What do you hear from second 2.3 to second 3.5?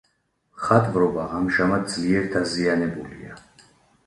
დაზიანებულია.